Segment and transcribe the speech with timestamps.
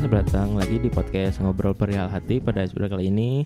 [0.00, 3.44] selamat datang lagi di podcast Ngobrol Perihal Hati pada episode kali ini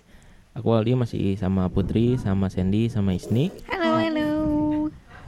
[0.55, 4.29] Aku Aldi masih sama Putri, sama Sandy, sama Isni Halo, halo.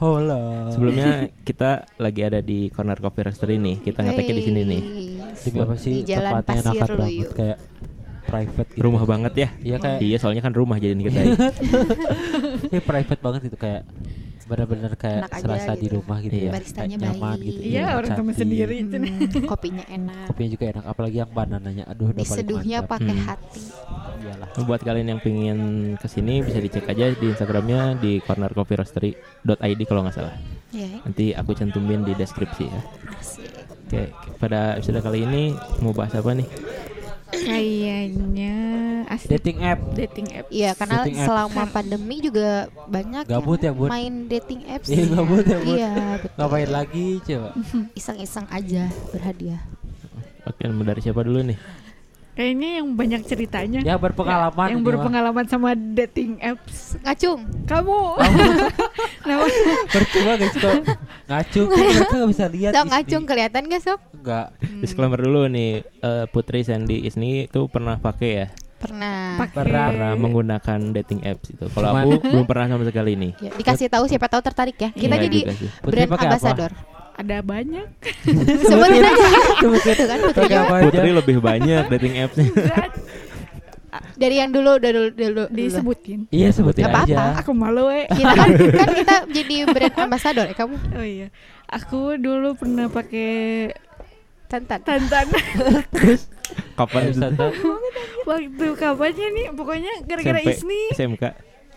[0.00, 0.72] Hola.
[0.72, 4.82] Sebelumnya kita lagi ada di Corner Coffee Roaster ini Kita ngeteknya di sini nih
[5.52, 7.58] Ini apa sih Di Jalan tempatnya enakan banget kayak
[8.24, 8.80] private gitu.
[8.88, 11.36] Rumah banget ya Iya kayak Iya soalnya kan rumah jadiin kita ya.
[12.72, 13.84] Ini private banget itu kayak
[14.48, 15.94] benar-benar kayak Enak aja serasa di gitu.
[16.00, 16.42] rumah gitu Iya.
[16.42, 16.52] ya.
[16.52, 17.44] Baristanya Kayak nyaman baik.
[17.44, 17.60] gitu.
[17.62, 18.34] Iya, orang cantik.
[18.34, 18.96] sendiri itu.
[18.98, 20.24] Hmm, kopinya enak.
[20.26, 21.84] Kopinya juga enak apalagi yang banananya.
[21.86, 23.26] Aduh, udah Diseduhnya pakai Hmm.
[23.26, 23.62] hati.
[24.18, 24.48] Iyalah.
[24.60, 25.58] Buat kalian yang pengen
[25.94, 30.34] ke sini bisa dicek aja di Instagramnya di cornercoffeeroastery.id kalau nggak salah
[30.68, 32.80] Ya, Nanti aku cantumin di deskripsi ya
[33.14, 33.48] asik.
[33.86, 34.02] Oke,
[34.36, 35.42] pada episode kali ini
[35.78, 36.44] mau bahas apa nih?
[37.30, 38.56] Kayaknya
[39.08, 39.80] asli Dating app.
[39.96, 40.46] dating app.
[40.52, 43.88] Iya, karena Dating selama pandemi juga banyak Gabut ya, yang Bun?
[43.88, 44.88] main dating apps.
[44.92, 45.76] Iya, gabut ya, Bun?
[45.76, 45.92] Iya,
[46.22, 46.36] betul.
[46.36, 47.48] Ngapain lagi coba?
[47.98, 49.62] Iseng-iseng aja berhadiah.
[50.46, 51.58] Oke, dari siapa dulu nih?
[52.38, 53.80] Kayaknya yang banyak ceritanya.
[53.82, 54.70] Ya berpengalaman.
[54.70, 54.88] yang ini mah.
[54.94, 56.94] berpengalaman sama dating apps.
[57.02, 57.42] Ngacung.
[57.66, 58.14] Kamu.
[59.26, 59.44] Nama
[59.90, 60.74] Percuma guys kok
[61.28, 62.72] ngacung mereka nggak bisa lihat.
[62.78, 62.88] Isni.
[62.94, 63.98] ngacung kelihatan gak sob?
[64.14, 64.54] Enggak.
[64.80, 68.46] Disclaimer dulu nih, eh, Putri Sandy Isni itu pernah pakai ya,
[68.78, 69.42] Pernah.
[69.42, 71.66] pakai pernah menggunakan dating apps itu.
[71.66, 73.32] Kalau aku belum pernah sama sekali nih.
[73.42, 74.90] Ya, dikasih tahu siapa tahu tertarik ya.
[74.94, 75.68] Kita Iya jadi juga sih.
[75.82, 76.22] Putri brand apa?
[76.30, 76.72] ambassador.
[77.18, 77.86] ada banyak.
[78.62, 79.26] Sebutin aja.
[79.58, 79.94] Sebutin.
[79.98, 80.58] Tuh kan Putri juga.
[80.62, 80.74] apa?
[80.86, 82.50] Putri lebih banyak dating apps-nya.
[84.14, 85.44] Dari yang dulu udah dulu, dulu, dulu.
[85.50, 86.30] Disebutin.
[86.30, 87.22] Iya sebutin Nggak apa-apa.
[87.34, 87.42] aja.
[87.42, 88.06] Aku malu eh.
[88.06, 90.76] Kita kan, kan kita jadi brand ambassador ya kamu.
[90.94, 91.26] Oh iya.
[91.66, 93.74] Aku dulu pernah pakai
[94.48, 94.80] Tantan.
[94.80, 95.28] tantan
[96.72, 97.20] Kapan itu?
[98.28, 101.24] Waktu kapannya nih pokoknya gara-gara SMP, Isni SMK.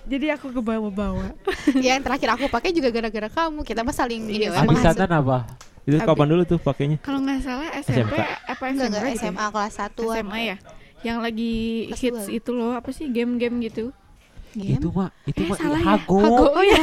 [0.04, 1.32] jadi aku ke bawah-bawah
[1.82, 3.64] yang terakhir aku pakai juga gara-gara kamu.
[3.64, 4.44] Kita mah saling ini.
[4.44, 5.38] Iya, emang Abis hasil- Satan apa?
[5.82, 6.98] Itu Abi- kapan dulu tuh pakainya?
[7.00, 8.22] kalau nggak salah SMP SMK.
[8.46, 9.16] apa SMA enggak gitu ya?
[9.18, 10.58] SMA kelas 1 SMA ya
[11.02, 11.54] yang lagi
[11.92, 12.30] hits dua.
[12.32, 13.90] itu loh apa sih game-game gitu
[14.54, 15.86] Itu mah itu Eh, mah salah ya?
[15.90, 16.20] hago.
[16.20, 16.46] Hago.
[16.52, 16.82] oh ya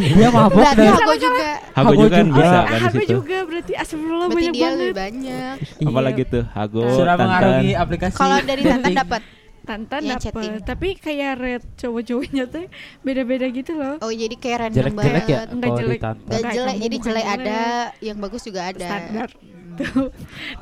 [0.00, 0.96] Dia mabok Berarti dah.
[0.96, 3.12] aku juga Hago Hago juga kan bisa kan di aku situ.
[3.12, 5.54] juga berarti astagfirullah berarti banyak dia banget lebih banyak.
[5.82, 7.82] Apalagi tuh Hago, Sudah mengarungi Tantan.
[7.82, 8.14] aplikasi.
[8.14, 9.22] Kalau dari Tantan dapat.
[9.60, 10.54] Tantan Yang dapet chatting.
[10.64, 12.64] tapi kayak red cowok-cowoknya tuh
[13.02, 15.48] beda-beda gitu loh Oh, jadi kayak random jelek-jelek ya banget.
[15.52, 15.94] Enggak kalau jelek.
[15.94, 16.26] ditantan.
[16.26, 17.34] Gak Enggak, jelek, jadi jelek jelek.
[17.36, 17.60] ada,
[18.00, 18.80] yang bagus juga ada.
[18.82, 19.28] standar
[19.78, 20.08] tuh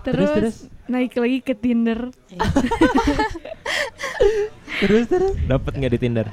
[0.04, 0.56] terus, terus?
[0.84, 2.00] naik lagi ke Tinder
[4.78, 5.34] Terus terus.
[5.42, 6.26] Dapat nggak di Tinder?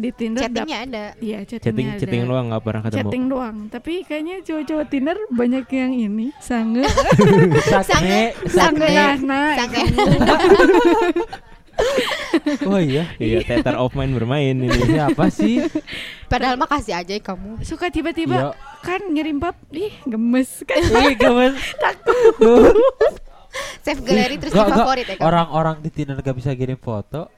[0.00, 1.04] Di Tinder dap- Chattingnya ada.
[1.16, 2.00] Iya Chatting chattingnya ada.
[2.00, 2.96] chatting doang nggak pernah ketemu.
[2.98, 6.84] chatting doang tapi kayaknya cowok-cowok Tinder banyak yang ini sange
[7.70, 8.88] Sakne, Sange.
[9.22, 9.82] nah Sange.
[12.62, 13.08] Oh iya.
[13.16, 14.68] Iya, theater of mind bermain ini.
[14.68, 15.64] Ini apa sih?
[16.26, 17.60] Padahal mah kasih aja kamu.
[17.62, 18.48] suka tiba-tiba Iya.
[18.80, 21.56] kan ngirim pap ih gemes kan Ih, gemes.
[23.80, 25.24] Save gallery terus di favorit ya kamu.
[25.24, 27.32] Orang-orang di Tinder gak bisa kirim foto.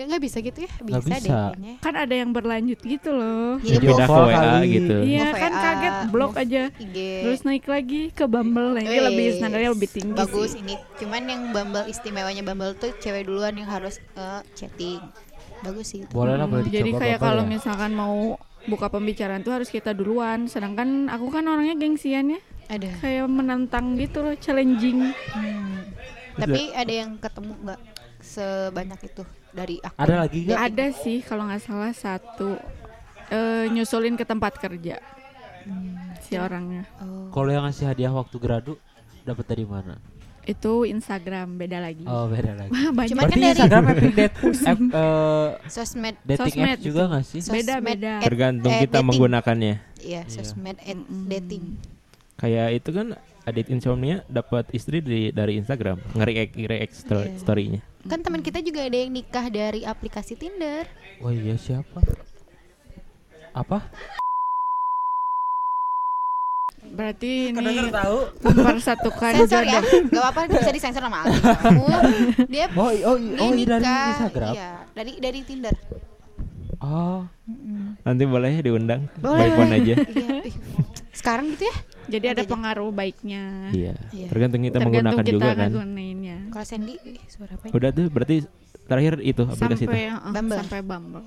[0.00, 0.70] Ya, nggak bisa gitu ya?
[0.72, 1.28] Bisa, Nggak deh bisa.
[1.28, 1.72] kayaknya.
[1.78, 4.96] kan ada yang berlanjut gitu loh Jadi Video Pindah ke WA gitu.
[5.04, 6.96] iya kan kaget blok aja IG.
[7.20, 10.64] terus naik lagi ke Bumble nah, ini lebih standarnya lebih tinggi Bagus sih.
[10.64, 10.80] ini.
[10.96, 15.04] Cuman yang Bumble istimewanya Bumble tuh cewek duluan yang harus eh, chatting.
[15.60, 16.00] Bagus sih.
[16.00, 16.10] itu.
[16.10, 17.48] Boleh lah, boleh Hmm, jadi kayak kalau ya.
[17.50, 22.88] misalkan mau buka pembicaraan tuh harus kita duluan sedangkan aku kan orangnya gengsian ya Ada.
[22.98, 25.84] kayak menantang gitu loh challenging Hmm.
[26.32, 27.80] Tapi ada yang ketemu nggak
[28.22, 29.96] sebanyak itu dari aku?
[29.96, 30.58] Ada lagi gak?
[30.58, 32.56] ada sih kalau nggak salah satu
[33.28, 34.98] eh, nyusulin ke tempat kerja
[36.20, 37.28] si orangnya Oh.
[37.30, 38.74] Kalau yang ngasih hadiah waktu gradu
[39.22, 39.96] dapat dari mana?
[40.40, 42.70] itu Instagram beda lagi Oh, beda lagi.
[42.70, 44.34] Wah, banyak Cuman Berarti kan dari- Instagram app date,
[44.72, 46.16] app, eh, Sosmed.
[46.24, 47.40] dating Sosmed apps juga gak sih?
[47.40, 48.12] Sosmed Beda-beda.
[48.16, 49.06] at- Tergantung eh, kita dating.
[49.06, 49.74] menggunakannya.
[50.00, 50.20] Iya, Iya.
[50.26, 51.28] sosmed at Mm-mm.
[51.28, 51.64] dating.
[52.34, 53.06] Kayak itu kan
[53.42, 57.36] Adit Insomnia dapat istri dari dari Instagram, nge-react react sto- Iya.
[57.36, 57.80] story-nya.
[58.02, 60.84] Kan teman kita juga ada yang nikah dari aplikasi Tinder.
[61.18, 62.00] Oh iya siapa?
[63.52, 63.88] Apa?
[66.90, 68.18] berarti ini tahu?
[68.42, 71.38] mempersatukan Sensor ya, jodoh gak apa-apa bisa disensor sama Ali.
[71.38, 71.86] Kamu
[72.48, 74.52] dia Oh, oh, dia oh iya dari nikah, Instagram.
[74.52, 75.74] Iya, dari dari Tinder.
[76.80, 77.28] Oh,
[78.02, 79.38] Nanti boleh diundang Boleh.
[79.38, 79.94] by phone aja.
[80.02, 80.40] Iya.
[81.12, 81.76] Sekarang gitu ya?
[82.10, 83.94] Jadi ada pengaruh baiknya Iya.
[84.10, 84.26] Iya.
[84.28, 85.70] Tergantung kita tergantung menggunakan kita juga kan.
[85.70, 86.94] ngegunainnya Kalau Sandy
[87.30, 87.64] suara apa?
[87.66, 87.72] ya?
[87.72, 88.36] Udah tuh berarti
[88.84, 89.90] terakhir itu aplikasi itu.
[89.90, 90.58] sampai eh, Bumble.
[90.58, 91.24] sampai Bumble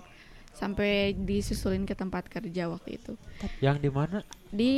[0.54, 3.18] sampai disusulin ke tempat kerja waktu itu
[3.58, 4.22] yang di mana?
[4.54, 4.74] di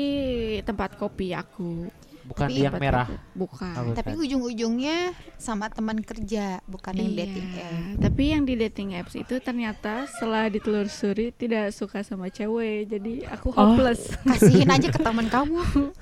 [0.63, 1.91] tempat kopi aku
[2.25, 3.06] Bukan Tapi- yang merah.
[3.31, 4.98] bukan Oh, Tapi ujung-ujungnya
[5.36, 7.74] sama teman kerja, bukan yang Iya, dating app.
[8.01, 13.50] tapi yang di dating apps itu ternyata setelah ditelusuri tidak suka sama cewek jadi aku
[13.50, 13.77] Oh.
[13.77, 15.62] hopeless Kasihin aja ke teman kamu.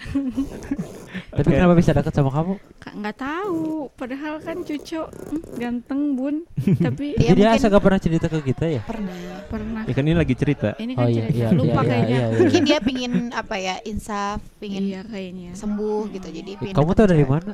[1.36, 2.54] Tapi kenapa bisa dekat sama kamu?
[2.78, 3.88] Kak nggak tahu.
[3.94, 6.34] Padahal kan cucu hmm, ganteng bun.
[6.86, 8.82] Tapi Iya, Jadi dia mungkin- gak pernah cerita ke kita ya?
[8.82, 9.16] pernah
[9.46, 9.82] pernah.
[9.84, 10.68] Ya kan ini lagi cerita.
[10.74, 12.16] Ini Oh kan iya cerita iya lupa iya, kayaknya.
[12.16, 12.68] iya, iya, mungkin iya.
[12.68, 15.50] dia pingin apa ya insaf pingin Iya kayaknya.
[15.54, 17.52] sembuh gitu jadi pingin Kamu tahu dari mana?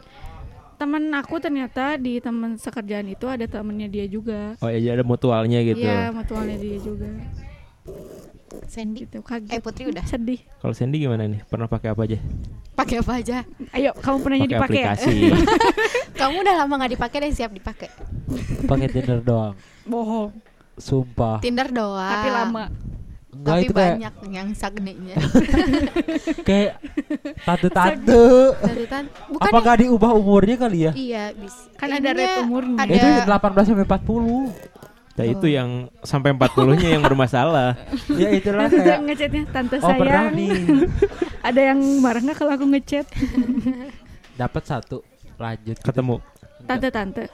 [0.77, 4.61] Temen aku ternyata di teman sekerjaan itu ada temennya dia juga.
[4.61, 5.81] Oh ya ada mutualnya gitu.
[5.81, 7.09] Iya, mutualnya dia juga.
[8.65, 9.49] Sandy Gitu kaget.
[9.49, 10.41] eh Putri udah Sedih.
[10.57, 11.41] Kalau Sandy gimana nih?
[11.43, 12.19] Pernah pakai apa aja?
[12.73, 13.37] pakai apa aja
[13.73, 14.87] Ayo, kamu pernah Pakai dipakai ya?
[14.93, 15.17] aplikasi.
[16.21, 17.89] kamu udah lama nggak dipakai dan siap dipakai
[18.63, 19.55] Pakai Tinder doang.
[19.83, 20.29] Bohong.
[20.75, 21.41] Sumpah.
[21.41, 22.65] Tinder doang Tapi lama.
[23.29, 25.17] Enggak tapi itu kayak banyak yang sagnenya
[26.49, 26.81] kayak
[27.45, 28.25] tante-tante.
[28.57, 29.05] Bukan
[29.43, 30.93] Apa gak diubah umurnya kali ya?
[30.93, 32.77] iya bis Kan ada rate umurnya.
[32.79, 34.76] ada Itu 18 sampai 40.
[35.17, 35.71] Nah itu yang
[36.01, 37.73] sampai 40-nya yang bermasalah.
[38.21, 40.33] ya itulah dia kayak ngechatnya tante Oh sayang.
[41.49, 43.07] Ada yang marah nggak kalau aku ngechat?
[44.41, 45.01] dapat satu
[45.35, 45.81] lanjut gitu.
[45.83, 46.17] Ketemu.
[46.63, 47.25] Tante-tante.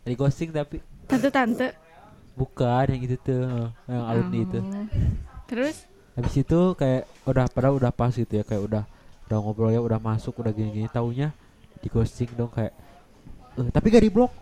[0.00, 1.76] di ghosting tapi Tante-tante.
[2.32, 3.44] bukan yang itu tuh
[3.84, 4.86] yang alumni itu Oh.
[5.44, 8.82] Terus habis itu kayak udah padahal udah pas gitu ya kayak udah
[9.26, 11.36] udah ngobrol ya udah masuk udah gini-gini taunya
[11.76, 12.72] di ghosting dong kayak
[13.54, 14.32] eh, tapi gak di blok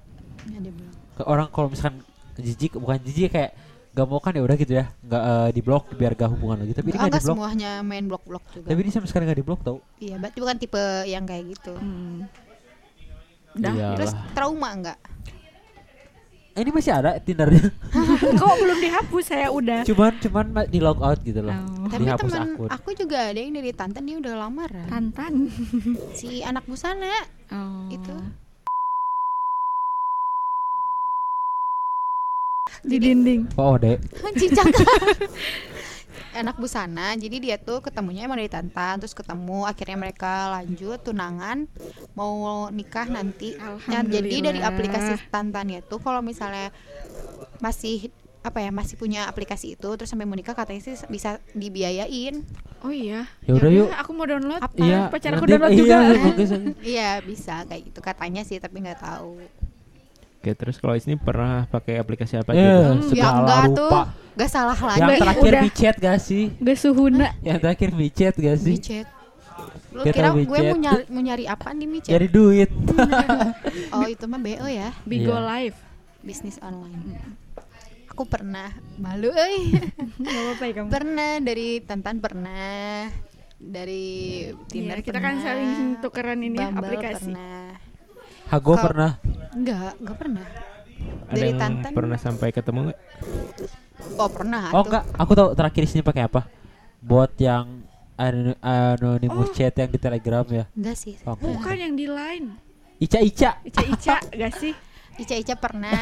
[0.46, 0.94] Ya, dia bilang.
[1.12, 2.00] ke orang kalau misalkan
[2.38, 3.52] jijik bukan jijik kayak
[3.90, 6.72] gak mau kan ya udah gitu ya nggak eh, di blok biar gak hubungan lagi
[6.72, 9.60] tapi nggak di blok semuanya main blok-blok juga tapi dia sama sekali nggak di blok
[9.60, 12.18] tau iya berarti bukan tipe yang kayak gitu hmm.
[13.54, 13.72] Udah.
[13.72, 13.96] Iyalah.
[13.96, 14.98] terus trauma enggak
[16.50, 17.70] Eh, ini masih ada tindernya
[18.40, 19.82] Kok belum dihapus saya udah.
[19.84, 21.86] cuman cuman ma- di log out gitu loh Oh.
[21.88, 22.68] tapi Dihapus akun.
[22.68, 25.46] aku juga ada yang dari Tantan dia udah lamaran Tantan.
[26.12, 27.14] si anak busana
[27.48, 27.86] Oh.
[27.88, 28.10] itu
[32.84, 33.40] di dinding.
[33.58, 33.98] oh dek
[34.40, 34.70] cincang
[36.38, 41.66] anak busana jadi dia tuh ketemunya emang dari Tantan terus ketemu akhirnya mereka lanjut tunangan
[42.14, 46.70] mau nikah nanti nah, jadi dari aplikasi Tantan itu kalau misalnya
[47.58, 52.46] masih apa ya masih punya aplikasi itu terus sampai mau nikah katanya sih bisa dibiayain
[52.78, 53.26] Oh iya.
[53.42, 53.88] Ya udah yuk.
[53.90, 54.62] Aku mau download.
[54.62, 54.78] Apa?
[54.78, 55.96] iya pacar aku download iya, juga.
[55.98, 56.56] aja.
[56.78, 59.42] iya bisa kayak gitu katanya sih tapi nggak tahu
[60.48, 62.72] Oke, terus kalau ini pernah pakai aplikasi apa Eh, aja?
[62.72, 62.80] tuh?
[62.80, 64.00] ya segala enggak tuh rupa
[64.32, 65.62] nggak salah lagi yang terakhir udah.
[65.62, 67.28] micet gak sih Gak suhuna.
[67.42, 69.06] yang terakhir micet gak sih micet
[69.90, 72.70] lu kira gue mau nyari mau nyari apa di micet jadi duit
[73.92, 75.44] oh itu mah bo ya Bigo Iya.
[75.44, 75.78] Live.
[76.18, 77.18] bisnis online
[78.08, 79.84] aku pernah malu eh
[80.16, 80.88] Gak apa-apa ya kamu.
[80.88, 83.04] pernah dari Tantan pernah
[83.54, 84.06] dari
[84.64, 87.26] Tinder Iya, kita kan pernah, saling tukeran ini ya, Bumble aplikasi.
[87.28, 87.87] pernah
[88.48, 89.20] Hago pernah.
[89.52, 90.46] Enggak enggak pernah.
[91.28, 91.92] Ada dari yang Tantan.
[91.92, 92.98] pernah sampai ketemu nggak?
[94.16, 95.04] oh pernah oh enggak.
[95.14, 96.40] Aku tahu terakhir di sini pakai apa.
[96.98, 97.84] Buat yang
[98.16, 99.54] ano- anonymous Oh.
[99.54, 100.64] chat yang di telegram ya.
[100.72, 101.14] Enggak sih.
[101.22, 101.44] Oh, enggak.
[101.54, 102.46] Bukan yang di line.
[102.98, 103.50] Ica Ica.
[103.62, 104.74] Ica-ica gak sih?
[105.22, 105.94] Ica Ica pernah.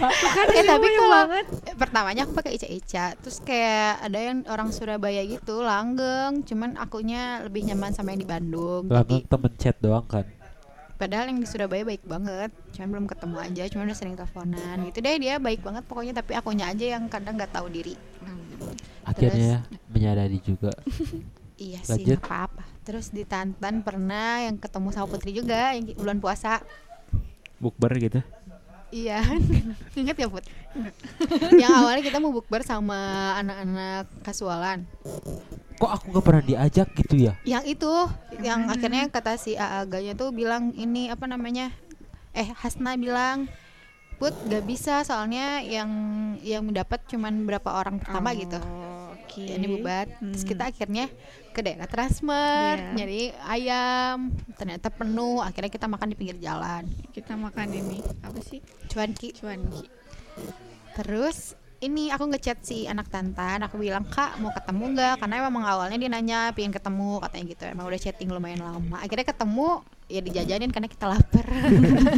[0.00, 1.46] Bukan eh tapi kalau banget.
[1.74, 6.40] pertamanya aku pakai Ica Ica terus kayak ada yang orang Surabaya gitu langgeng.
[6.42, 8.86] Cuman akunya lebih nyaman sama yang di Bandung.
[8.86, 10.24] Langsung jadi temen chat doang kan
[10.96, 12.50] padahal yang di Surabaya baik banget.
[12.74, 14.76] Cuman belum ketemu aja cuman udah sering teleponan.
[14.90, 16.12] Gitu deh dia baik banget pokoknya.
[16.16, 17.94] Tapi akunya aja yang kadang nggak tahu diri.
[19.04, 20.72] Akhirnya menyadari juga.
[21.54, 22.18] Iya sih Lanjut.
[22.18, 22.66] nggak apa-apa.
[22.82, 26.58] Terus di Tantan pernah yang ketemu sama Putri juga yang bulan puasa.
[27.62, 28.26] Bukber gitu.
[28.90, 29.22] Iya,
[29.98, 30.42] inget ya Put?
[31.62, 32.98] yang awalnya kita mau bukber sama
[33.38, 34.86] anak-anak kasualan
[35.74, 37.92] kok aku gak pernah diajak gitu ya Yang itu,
[38.40, 41.74] yang akhirnya kata si Aaganya tuh bilang ini apa namanya?
[42.30, 43.46] Eh Hasna bilang,
[44.14, 45.90] Put gak bisa soalnya yang
[46.38, 48.62] yang mendapat cuman berapa orang pertama gitu.
[49.10, 49.42] Oke.
[49.42, 50.06] Ini bubat.
[50.22, 50.50] Terus Hmm.
[50.54, 51.06] kita akhirnya
[51.50, 52.94] ke daerah Transmart, Iya.
[52.94, 55.42] nyari ayam, ternyata penuh.
[55.42, 56.86] Akhirnya kita makan di pinggir jalan.
[57.10, 58.62] Kita makan ini apa sih?
[58.86, 59.34] Cuanki.
[59.34, 59.82] Cuanki.
[60.94, 65.14] Terus ini aku ngechat si anak Tantan, aku bilang kak mau ketemu nggak?
[65.20, 67.64] Karena emang awalnya dia nanya pengen ketemu katanya gitu.
[67.68, 68.96] Emang udah chatting lumayan lama.
[69.04, 71.42] Akhirnya ketemu ya dijajanin karena kita lapar.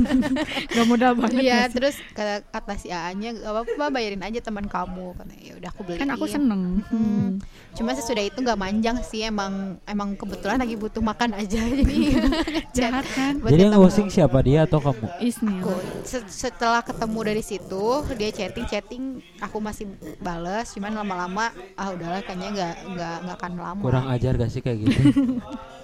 [0.76, 1.40] Gak modal banget.
[1.40, 1.74] Iya, gak sih?
[1.80, 5.16] terus kata, kata si A-nya gak apa-apa bayarin aja teman kamu.
[5.16, 6.00] Katanya ya udah aku beliin.
[6.04, 6.62] Kan aku seneng.
[6.92, 7.40] Hmm.
[7.72, 11.96] Cuma sesudah itu nggak manjang sih emang emang kebetulan lagi butuh makan aja jadi
[12.76, 13.36] Jahat kan?
[13.44, 15.60] jadi yang ghosting siapa dia atau kamu Isnil.
[15.60, 15.72] aku
[16.02, 17.84] Se- setelah ketemu dari situ
[18.16, 19.04] dia chatting chatting
[19.38, 19.86] aku masih
[20.18, 24.60] bales cuman lama-lama ah udahlah kayaknya nggak nggak nggak akan lama kurang ajar gak sih
[24.60, 25.00] kayak gitu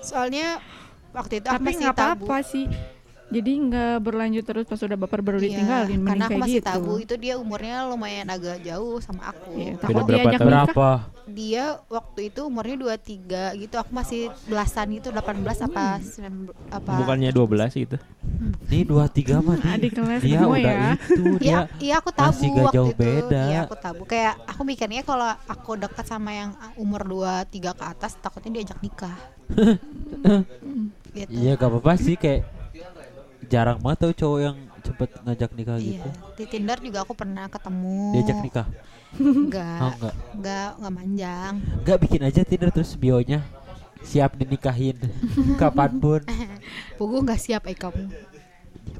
[0.00, 0.58] soalnya
[1.12, 2.64] waktu itu Tapi masih nggak tabu apa-apa sih.
[3.32, 6.68] Jadi nggak berlanjut terus pas udah baper baru Iya, ditinggalin karena aku kayak masih gitu.
[6.68, 9.50] tabu itu dia umurnya lumayan agak jauh sama aku.
[9.54, 10.52] Iya, Beda takut berapa diajak tahun?
[10.52, 10.66] nikah.
[10.68, 10.90] Berapa?
[11.24, 13.74] Dia waktu itu umurnya 23 gitu.
[13.74, 15.24] Aku masih belasan gitu, 18
[15.62, 16.92] apa 9 apa.
[16.98, 17.96] Bukannya 12 gitu.
[18.68, 19.70] Nih dua tiga mah nih.
[19.76, 20.90] Adik kelas Dia semua udah ya.
[20.92, 21.42] itu dia.
[21.42, 23.00] Iya, iya aku tabu masih gak waktu jauh itu.
[23.00, 23.42] beda.
[23.44, 24.02] Iya, aku tabu.
[24.04, 29.16] Kayak aku mikirnya kalau aku dekat sama yang umur 23 ke atas takutnya diajak nikah.
[31.12, 31.30] gitu.
[31.30, 32.44] Iya gak apa-apa sih kayak
[33.46, 35.86] jarang banget tau cowok yang cepet ngajak nikah Iya.
[35.94, 36.08] gitu.
[36.34, 37.98] Di Tinder juga aku pernah ketemu.
[38.12, 38.66] Diajak nikah.
[39.14, 39.78] Enggak.
[39.78, 40.14] Oh enggak.
[40.32, 41.54] Enggak, enggak manjang.
[41.78, 43.40] Enggak bikin aja Tinder terus bionya
[44.02, 44.98] siap dinikahin
[45.60, 46.20] kapan pun.
[46.98, 48.10] Pugu enggak siap eh kamu.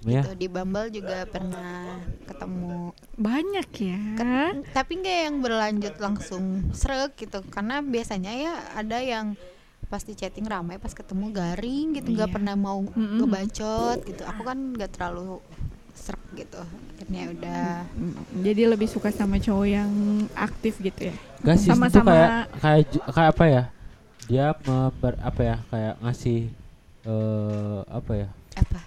[0.02, 0.22] ya.
[0.22, 2.90] Tuh, di Bumble juga pernah ketemu.
[3.14, 3.98] Banyak ya.
[4.14, 7.42] Ket- tapi nggak yang berlanjut langsung srek gitu.
[7.48, 9.34] Karena biasanya ya ada yang
[9.92, 12.34] pas di chatting ramai pas ketemu garing gitu nggak Iya.
[12.34, 13.20] pernah mau Mm-mm.
[13.20, 14.22] ngebacot gitu.
[14.24, 15.36] Aku kan nggak terlalu
[15.92, 16.56] srek gitu.
[16.90, 19.92] Akhirnya udah Mm, Jadi lebih suka sama cowok yang
[20.34, 21.14] aktif gitu ya.
[21.42, 23.62] Gak sih itu Sama-sama- kayak kayak ju- kayak apa ya?
[24.24, 25.56] Dia member, apa ya?
[25.68, 26.40] Kayak ngasih
[27.04, 28.28] eh apa ya?
[28.54, 28.80] apa?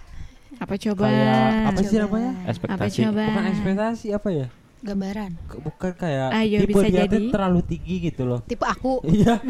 [0.56, 1.04] Apa coba?
[1.04, 2.02] Kayak apa sih Coba.
[2.02, 2.32] namanya?
[2.34, 2.98] Apa Ekspektasi.
[3.04, 3.22] coba?
[3.22, 4.46] Bukan ekspektasi apa ya?
[4.84, 5.32] Gambaran.
[5.56, 7.32] Bukan kayak Ayo, tipe bisa dia tuh jadi.
[7.32, 8.40] terlalu tinggi gitu loh.
[8.44, 9.00] Tipe aku.
[9.16, 9.40] Iya,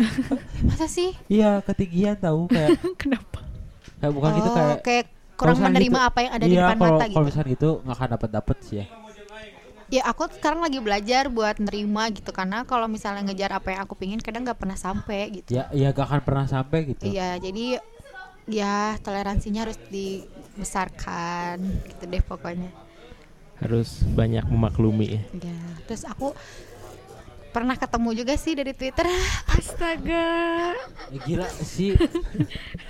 [0.62, 1.10] Masa sih?
[1.26, 3.42] iya ketinggian tahu kayak Kenapa?
[3.96, 5.04] kayak bukan gitu oh, kayak kayak
[5.36, 7.28] kurang menerima gitu- apa yang ada di iya, depan kalau, mata Kalau gitu.
[7.28, 8.86] misalnya gitu nggak akan dapat dapat sih ya.
[9.86, 13.94] Ya aku sekarang lagi belajar buat nerima gitu karena kalau misalnya ngejar apa yang aku
[13.94, 15.54] pingin kadang nggak pernah sampai gitu.
[15.54, 17.06] Ya, ya gak akan pernah sampai gitu.
[17.06, 17.78] Iya, jadi
[18.50, 22.70] ya toleransinya harus dibesarkan gitu deh pokoknya.
[23.56, 25.22] Harus banyak memaklumi ya.
[25.48, 26.36] Ya, terus aku
[27.48, 29.08] pernah ketemu juga sih dari Twitter.
[29.56, 30.76] Astaga.
[31.08, 31.96] Eh, gila sih.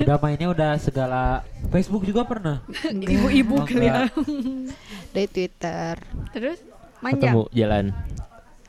[0.03, 2.67] udah mainnya udah segala Facebook juga pernah.
[2.85, 4.11] Ibu-ibu Oh, kali ya.
[5.15, 5.95] dari Twitter.
[6.35, 6.59] Terus
[6.99, 7.31] manjang.
[7.31, 7.85] Ketemu jalan.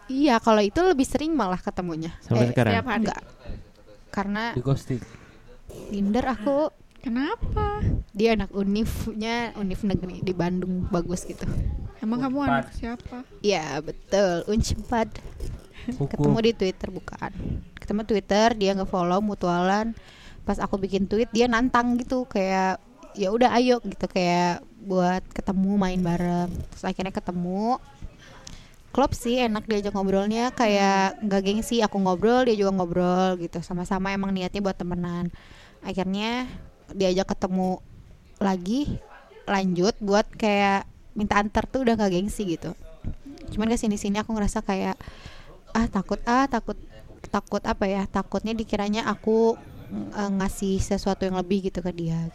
[0.08, 2.13] Iya, kalau itu lebih sering malah ketemunya.
[2.24, 2.72] Sampai sekarang?
[2.77, 3.00] Setiap hari.
[3.04, 3.22] Enggak.
[4.08, 5.01] Karena Di ghosting.
[5.92, 6.72] Tinder aku
[7.07, 7.67] Kenapa?
[8.17, 10.89] dia anak unifnya unif negeri di Bandung.
[10.89, 11.45] Bagus gitu.
[12.01, 13.21] Emang kamu anak siapa?
[13.45, 14.41] Iya betul.
[14.49, 15.09] Unpad
[15.93, 16.09] Kuku.
[16.09, 17.31] ketemu di Twitter bukan.
[17.77, 19.93] Ketemu Twitter dia nge-follow mutualan.
[20.49, 22.25] Pas aku bikin tweet dia nantang gitu.
[22.25, 22.81] Kayak
[23.13, 24.09] ya udah ayo gitu.
[24.09, 26.49] Kayak buat ketemu main bareng.
[26.73, 27.77] Terus akhirnya ketemu.
[28.97, 30.49] Klop sih enak diajak ngobrolnya.
[30.57, 33.61] Kayak nggak gengsi aku ngobrol dia juga ngobrol gitu.
[33.61, 35.29] Sama-sama emang niatnya buat temenan.
[35.85, 36.49] Akhirnya
[36.91, 37.79] diajak ketemu
[38.38, 39.00] lagi
[39.44, 40.86] lanjut buat kayak
[41.17, 42.75] minta antar tuh udah nggak gengsi gitu.
[43.50, 45.00] Cuman ke sini sini aku ngerasa kayak
[45.74, 46.77] ah takut ah takut
[47.27, 49.56] takut apa ya takutnya dikiranya aku
[49.91, 52.29] eh, ngasih sesuatu yang lebih gitu ke dia.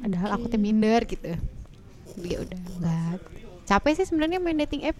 [0.00, 1.36] Padahal aku tuh minder gitu.
[2.18, 2.58] Dia udah.
[2.80, 3.20] Enggak
[3.68, 4.96] capek sih sebenarnya main dating app.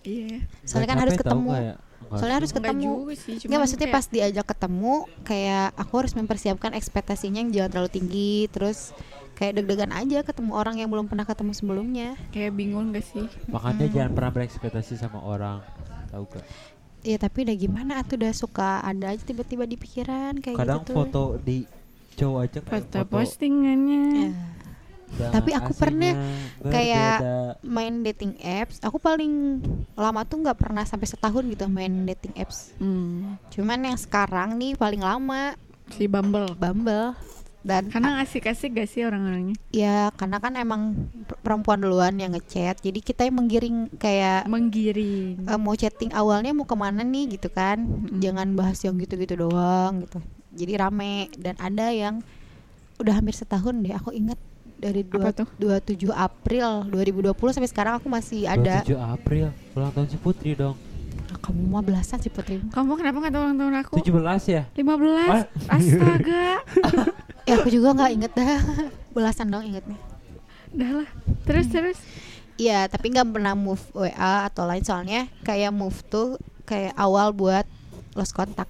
[0.00, 0.40] Iya.
[0.64, 1.48] soalnya kan Nggak harus ketemu.
[1.52, 1.78] kayak- nggak
[2.12, 7.38] soalnya harus ketemu sih, Nggak maksudnya kayak- pas diajak ketemu kayak aku harus mempersiapkan ekspektasinya
[7.38, 8.90] yang jangan terlalu tinggi terus
[9.32, 13.24] kayak deg-degan aja ketemu orang yang belum pernah ketemu sebelumnya kayak bingung gak sih?
[13.46, 15.62] Makanya jangan pernah berekspektasi sama orang.
[16.08, 16.46] Tahu gak?
[17.00, 20.90] ya tapi udah gimana aku udah suka ada aja tiba-tiba di pikiran kayak Kadang gitu
[20.90, 20.96] tuh.
[21.00, 21.64] foto di
[22.12, 24.04] cowok aja kayak Foto foto postingannya.
[24.12, 24.30] Ya.
[25.10, 27.36] Tapi aku pernah aslinya kayak berbeda.
[27.62, 28.78] main dating apps.
[28.80, 29.58] Aku paling
[29.92, 32.72] lama tuh nggak pernah sampai setahun gitu main dating apps.
[32.76, 33.36] Hmm.
[33.48, 35.54] cuman yang sekarang nih paling lama.
[35.90, 36.54] Si Bumble.
[36.54, 37.18] Bumble.
[37.60, 39.52] Dan Karena asik-asik gak sih orang-orangnya?
[39.68, 40.96] ya karena kan emang
[41.28, 42.80] per- perempuan duluan yang ngechat.
[42.80, 45.44] Jadi kita yang menggiring kayak Menggiring.
[45.44, 47.84] eh, mau chatting awalnya mau ke mana nih gitu kan.
[48.16, 50.24] Jangan bahas yang gitu-gitu doang gitu.
[50.56, 51.28] Jadi rame.
[51.36, 52.24] Dan ada yang
[52.96, 54.40] udah hampir setahun deh aku ingat
[54.80, 55.48] dari dua, Apa tuh?
[55.60, 59.46] 27 April 2020 sampai sekarang aku masih ada 27 April
[59.76, 60.76] ulang tahun si Putri dong.
[61.30, 63.94] Ah, kamu mah belasan sih Putri Kamu kenapa gak tahu ulang tahun aku?
[64.02, 64.62] 17 ya?
[64.74, 66.58] 15 Astaga
[67.46, 68.58] ya aku juga nggak inget dah
[69.14, 69.94] belasan dong ingetnya
[70.74, 71.08] Udah lah
[71.46, 71.98] Terus terus
[72.58, 76.34] Iya tapi nggak pernah move WA atau lain soalnya kayak move tuh
[76.66, 77.62] kayak awal buat
[78.18, 78.66] lost kontak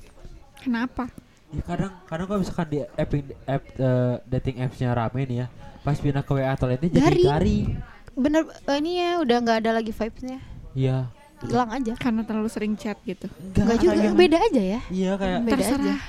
[0.61, 1.09] Kenapa?
[1.50, 3.11] Ya kadang kadang kalau misalkan di app,
[3.49, 5.47] app eh, dating apps-nya rame nih ya,
[5.80, 7.26] pas pindah ke WA atau lainnya jadi Garing.
[7.26, 7.66] garing.
[8.12, 10.38] bener eh, ini ya udah nggak ada lagi vibesnya
[10.70, 11.08] Iya.
[11.40, 14.14] hilang aja Karena terlalu sering chat gitu nggak juga gimana?
[14.14, 16.00] beda aja ya Iya kayak beda aja Terserah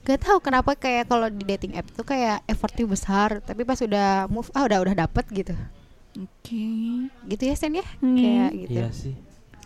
[0.00, 4.24] Gak tahu kenapa kayak kalau di dating app tuh kayak effortnya besar tapi pas udah
[4.26, 5.52] move ah udah udah dapet gitu
[6.16, 6.64] Oke
[7.26, 8.16] gitu ya Sen ya Hmm.
[8.16, 9.12] kayak gitu iya sih.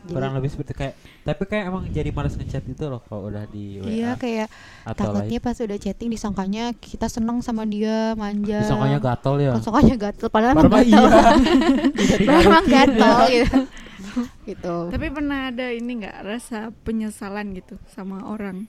[0.03, 3.47] Jadi- kurang lebih seperti kayak tapi kayak emang jadi malas ngechat itu loh kalau udah
[3.47, 4.49] di WA Iya kayak
[4.83, 8.59] atau takutnya lain pas udah chatting disangkanya kita seneng sama dia manja.
[8.61, 11.39] disangkanya gatel ya Disangkanya gatel padahal emang mah iya gatel.
[12.11, 13.59] Jadi Padahal emang gatel gitu.
[14.51, 14.77] gitu.
[14.91, 18.67] Tapi pernah ada ini nggak rasa penyesalan gitu sama orang?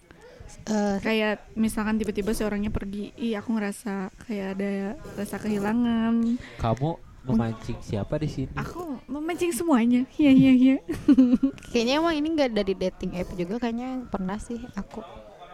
[0.63, 4.69] Eh, Kayak misalkan tiba-tiba seorangnya pergi, ih aku ngerasa kayak ada
[5.17, 6.37] rasa kehilangan.
[6.55, 6.93] kamu
[7.23, 10.03] memancing siapa di sini Aku memancing semuanya.
[10.13, 10.75] Iya iya iya.
[11.71, 14.99] kayaknya emang ini nggak dari dating app juga kayaknya pernah sih aku.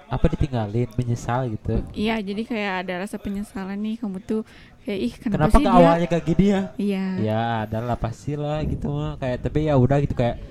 [0.09, 4.41] apa ditinggalin menyesal gitu Iya, jadi kayak ada rasa penyesalan nih kamu tuh
[4.81, 5.77] kayak ih kenapa, kenapa sih ke dia?
[5.77, 7.05] awalnya kayak gini ya Iya.
[7.21, 10.41] ya adalah pasti lah gitu mah kayak tapi ya udah gitu kayak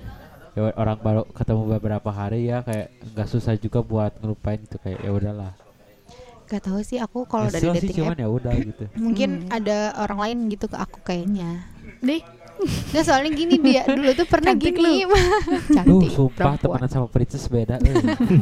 [0.55, 5.03] ya orang baru ketemu beberapa hari ya kayak nggak susah juga buat ngelupain gitu kayak
[5.03, 5.51] ya udahlah
[6.49, 9.53] Gak tahu sih aku kalau dari sih dating cuman app ya udah gitu mungkin Hmm.
[9.53, 11.61] ada orang lain gitu ke aku kayaknya.
[11.99, 12.21] Deh,
[12.59, 15.03] Nggak soalnya gini dia dulu tuh pernah Cantik gini.
[15.07, 15.15] Duh
[15.71, 16.11] Cantik.
[16.11, 16.75] sumpah perempuan.
[16.75, 17.95] temenan sama princess beda eh.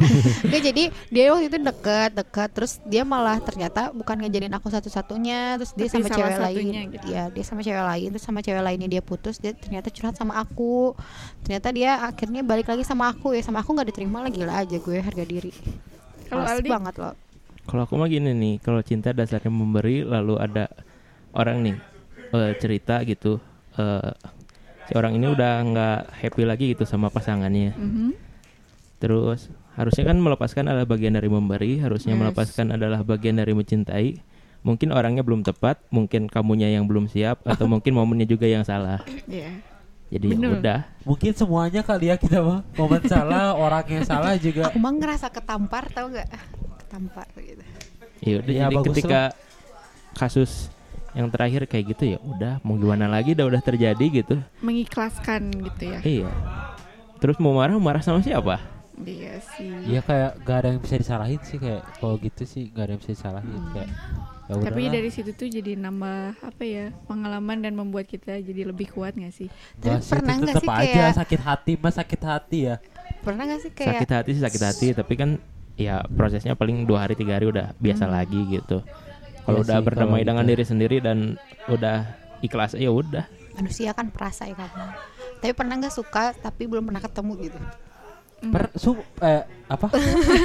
[0.48, 5.62] Nggak, jadi dia waktu itu deket deket terus dia malah ternyata bukan ngajarin aku satu-satunya
[5.62, 7.06] terus dia Tapi sama salah cewek satunya lain gitu.
[7.08, 10.34] Iya dia sama cewek lain terus sama cewek lainnya dia putus dia ternyata curhat sama
[10.36, 10.98] aku
[11.44, 14.78] ternyata dia akhirnya balik lagi sama aku ya sama aku nggak diterima lagi lah aja
[14.78, 15.54] gue harga diri
[16.26, 16.68] Kalau Aldi?
[16.68, 17.14] banget loh
[17.68, 20.72] Kalau aku mah gini nih, kalau cinta dasarnya memberi, lalu ada
[21.36, 21.76] orang nih
[22.28, 23.40] eh, cerita gitu,
[23.76, 24.12] eh,
[24.88, 27.76] si orang ini udah nggak happy lagi gitu sama pasangannya.
[27.76, 28.10] Mhm.
[28.98, 32.22] Terus harusnya kan melepaskan adalah bagian dari memberi, harusnya Yes.
[32.24, 34.24] melepaskan adalah bagian dari mencintai.
[34.66, 39.04] Mungkin orangnya belum tepat, mungkin kamunya yang belum siap, atau mungkin momennya juga yang salah.
[39.30, 39.54] Iya.
[40.08, 40.64] Jadi Bener.
[40.64, 45.28] udah, mungkin semuanya kali ya kita mah momen salah orangnya salah juga aku mah ngerasa
[45.28, 46.32] ketampar tau gak
[46.88, 47.63] ketampar gitu
[48.24, 48.53] ya udah.
[48.56, 49.22] Ya, jadi bagus ketika
[50.15, 50.51] kasus
[51.13, 54.36] yang terakhir kayak gitu ya udah, mau gimana lagi, udah udah terjadi gitu.
[54.62, 56.00] Mengikhlaskan gitu ya.
[56.01, 56.29] Iya.
[57.17, 58.62] Terus mau marah marah sama siapa?
[58.98, 59.70] Iya sih.
[59.86, 63.01] ya kayak gak ada yang bisa disalahin sih kayak kalau gitu sih gak ada yang
[63.06, 63.89] bisa disalahin kayak
[64.50, 64.89] ya Tapi udahlah.
[64.89, 69.29] dari situ tuh jadi nambah apa ya pengalaman dan membuat kita jadi lebih kuat gak
[69.29, 69.53] sih?
[69.77, 72.75] tapi Gak sih, pernah itu nggak sih aja kayak sakit hati mah sakit hati ya
[73.21, 75.30] pernah nggak sih kayak Sakit hati sih sakit hati, tapi kan
[75.78, 78.82] ya prosesnya paling dua hari tiga hari udah biasa lagi gitu.
[79.40, 80.52] Kalau Iya udah sih, berdamai dengan gitu.
[80.52, 82.04] diri sendiri dan udah
[82.40, 83.24] ikhlas ya udah.
[83.54, 84.86] manusia kan perasa ya kamu
[85.38, 87.58] tapi pernah nggak suka tapi belum pernah ketemu gitu
[88.48, 89.90] per su eh apa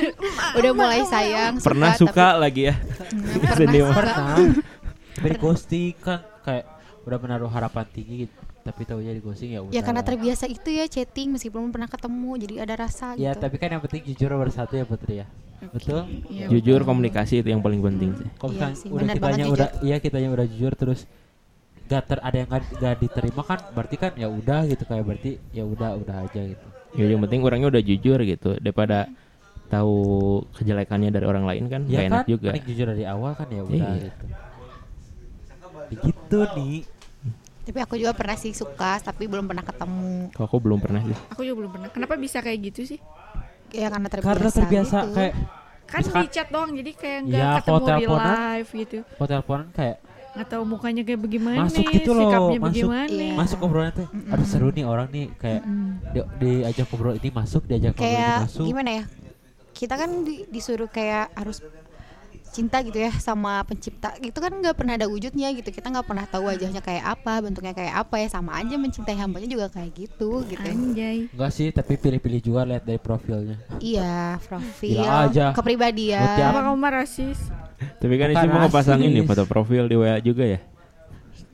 [0.58, 2.74] udah mulai sayang Pernah tapi- suka lagi ya.
[3.12, 3.20] Hmm,
[3.52, 4.64] pernah pernah suka.
[5.14, 6.64] tapi di ghosting kan kayak
[7.02, 8.40] udah menaruh harapan tinggi gitu.
[8.62, 10.08] Tapi tahunya di ghosting ya udah ya karena lah.
[10.08, 13.68] terbiasa itu ya chatting meskipun belum pernah ketemu jadi ada rasa ya gitu tapi kan
[13.68, 15.26] yang penting jujur bersatu ya putri ya
[15.64, 16.88] betul Iya, Jujur betul.
[16.88, 18.26] komunikasi itu yang paling penting sih.
[18.34, 21.06] kalau Iya sih, udah kitanya udah iya kitanya udah jujur terus
[21.86, 25.30] gak ter ada yang gak, gak diterima kan berarti kan ya udah gitu kayak berarti
[25.50, 29.08] ya udah udah aja gitu Ya, yang penting orangnya udah jujur gitu daripada
[29.66, 29.96] tahu
[30.52, 32.50] kejelekannya dari orang lain kan ya gak enak kan juga.
[32.52, 34.02] paling jujur dari awal kan ya udah Iya.
[34.04, 34.26] gitu
[35.92, 36.76] gitu nih
[37.62, 41.16] tapi aku juga pernah sih suka tapi belum pernah ketemu Kalau aku belum pernah sih.
[41.30, 41.88] Aku juga belum pernah.
[41.88, 43.00] Kenapa bisa kayak gitu sih?
[43.70, 45.14] ya karena terbiasa karena terbiasa gitu.
[45.14, 45.34] kayak
[45.82, 48.98] Kan Misalkan- di chat doang jadi kayak nggak Ya, ketemu teleponan, life gitu.
[49.08, 49.96] kalau teleponan kayak
[50.32, 52.64] Nggak tahu mukanya kayak bagaimana, Masuk gitu loh, sikapnya masuk.
[52.66, 53.08] bagaimana.
[53.12, 53.32] Iya.
[53.34, 55.90] masuk obrolan tuh aduh seru nih orang nih kayak Mm.
[56.06, 59.04] di, diajak ngobrol ini masuk diajak ngobrol ini kayak masuk gimana ya
[59.72, 61.60] kita kan di- disuruh kayak harus
[62.52, 66.24] cinta gitu ya sama pencipta itu kan nggak pernah ada wujudnya gitu kita nggak pernah
[66.24, 70.44] tahu wajahnya kayak apa bentuknya kayak apa ya sama aja mencintai hambanya juga kayak gitu
[70.44, 71.26] gitu Anjay.
[71.28, 75.46] enggak sih tapi pilih-pilih juga lihat dari profilnya iya profil Gila aja.
[75.50, 77.40] kepribadian Apa kamu rasis?
[77.98, 79.10] Tapi kan Bukan isi mau pasang rasis.
[79.10, 80.60] ini foto profil di WA juga ya?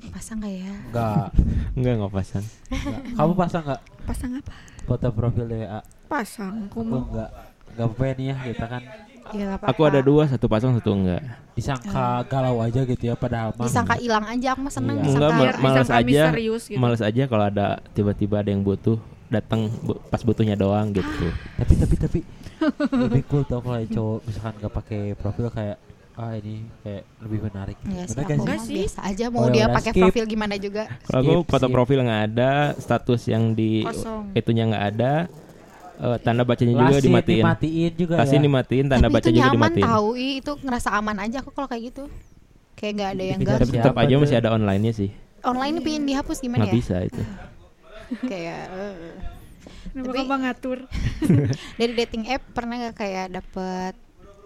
[0.09, 1.27] pasang gak ya enggak,
[1.73, 2.45] Enggak nggak pasang.
[2.69, 3.01] enggak.
[3.15, 4.55] kamu pasang enggak Pasang apa?
[4.83, 6.55] foto profil di WA Pasang.
[6.67, 7.31] Aku enggak
[7.71, 8.83] enggak apa nih ya kita kan
[9.31, 11.23] ya nggak Aku ada dua, satu pasang satu enggak.
[11.53, 15.05] disangka galau aja gitu ya padahal mah disangka hilang aja aku mah seneng Iya.
[15.05, 16.07] disangka Enggak, Biar ma- males disangka aja.
[16.07, 16.79] misterius gitu.
[16.79, 21.27] Males aja kalau ada tiba-tiba ada yang butuh datang bu- pas butuhnya doang gitu.
[21.55, 22.19] tapi tapi tapi
[23.03, 25.77] lebih cool tau kalau cowok misalkan nggak pakai profil kayak
[26.15, 28.75] ah ini kayak lebih menarik Enggak sih, aku gak Enggak mah sih?
[28.77, 30.03] biasa aja mau Oh, ya dia pakai skip.
[30.03, 30.83] profil gimana juga.
[31.05, 34.35] Kalau aku foto profil nggak ada, status yang di Kosong.
[34.35, 35.13] itunya nggak ada,
[35.99, 37.39] eh, tanda bacanya juga Lasin dimatiin.
[37.41, 39.85] dimatiin juga Lasin ya dimatiin, tanda Tapi baca juga nyaman dimatiin.
[39.85, 42.05] tahu, ih, itu ngerasa aman aja aku kalau kayak gitu.
[42.73, 44.21] Kayak nggak ada yang Dikejar gak Tapi tetap Siapa aja tuh?
[44.23, 45.11] masih ada online-nya sih.
[45.41, 46.77] online ini pengen dihapus gimana Nggak ya?
[46.77, 47.23] bisa itu.
[48.31, 48.95] Kayak eh.
[49.89, 50.79] Kenapa Tapi- ngatur?
[51.79, 53.95] dari dating app pernah nggak kayak dapet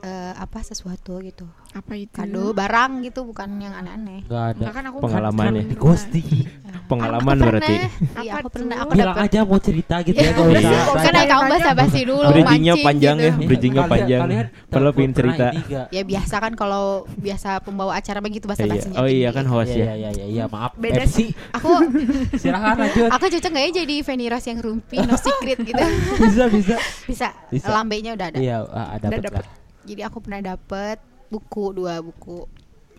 [0.00, 1.44] eh, apa sesuatu gitu?
[1.72, 2.12] Apa itu?
[2.12, 4.60] kado barang gitu bukan yang aneh-aneh Nggak ada.
[4.60, 5.64] Enggak kan aku Pengalaman ya.
[5.74, 6.28] Ghosting.
[6.82, 7.74] Pengalaman Aku berarti.
[7.74, 8.20] pernah.
[8.20, 8.68] Iya, aku pernah.
[8.70, 8.82] tuh?
[8.82, 9.24] Aku Bilang dapet.
[9.26, 10.60] aja mau cerita gitu Ya, ya kalau iya.
[10.60, 10.92] bisa.
[10.92, 13.24] kan ada kamu basa-basi dulu Bridgingnya mancing panjang gitu.
[13.24, 14.20] ya, bridgingnya Kalian- panjang.
[14.22, 15.46] pengen pernah cerita.
[15.48, 15.86] nggak?
[15.88, 18.52] Ya biasa kan kalau biasa pembawa acara begitu Iya.
[18.52, 18.96] basa-basinya.
[18.96, 19.84] Oh iya kan host Iya ya.
[19.84, 20.72] iya iya iya iya, maaf.
[20.74, 21.18] Beda MC
[21.54, 21.70] Aku
[22.42, 23.08] silahkan lanjut.
[23.10, 25.80] aku cocok nggak ya jadi Feni Rose yang rumpi no secret gitu.
[26.22, 26.76] bisa bisa.
[27.06, 27.28] Bisa.
[27.48, 27.66] Bisa.
[27.66, 28.36] Lambenya udah ada.
[28.36, 29.32] Iya ah, ada dapet.
[29.32, 29.48] lah.
[29.82, 30.98] Jadi aku pernah dapet
[31.32, 32.44] buku dua buku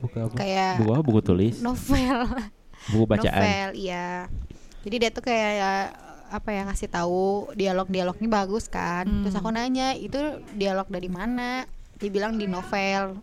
[0.03, 0.35] Buka apa?
[0.35, 2.27] kayak Buku buku tulis, novel.
[2.91, 3.39] buku bacaan.
[3.39, 4.27] Novel, iya.
[4.83, 5.71] Jadi dia tuh kayak ya,
[6.27, 9.07] apa ya ngasih tahu dialog-dialognya bagus kan.
[9.07, 9.23] Hmm.
[9.23, 11.63] Terus aku nanya, "Itu dialog dari mana?"
[12.03, 13.15] Dia bilang di novel.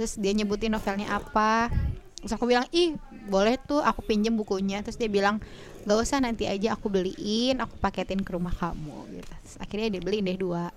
[0.00, 1.68] Terus dia nyebutin novelnya apa.
[2.16, 2.96] Terus aku bilang, "Ih,
[3.28, 5.36] boleh tuh aku pinjem bukunya." Terus dia bilang,
[5.84, 9.32] "Gak usah nanti aja aku beliin, aku paketin ke rumah kamu." gitu.
[9.44, 10.72] Terus akhirnya dia beliin deh dua.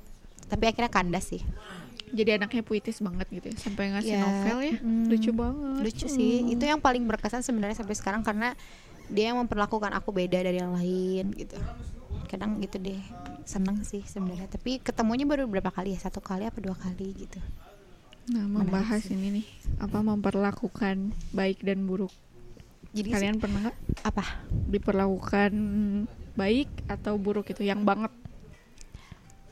[0.51, 1.39] Tapi akhirnya kandas sih.
[2.09, 3.55] Jadi anaknya puitis banget gitu ya.
[3.55, 4.75] Sampai ngasih Ya, novel ya.
[4.77, 5.05] mm.
[5.07, 5.75] Lucu banget.
[5.81, 6.53] lucu sih Hmm.
[6.53, 8.57] itu yang paling berkesan sebenarnya sampai sekarang karena
[9.07, 11.57] dia yang memperlakukan aku beda dari yang lain gitu
[12.25, 13.01] kadang gitu deh
[13.43, 17.41] seneng sih sebenarnya tapi ketemunya baru berapa kali ya satu kali apa dua kali gitu
[18.29, 19.45] Nah, membahas ini nih,
[19.79, 22.13] apa memperlakukan baik dan buruk.
[22.91, 24.21] jadi Kalian pernah nggak apa
[24.69, 25.51] diperlakukan
[26.35, 28.13] baik atau buruk itu yang banget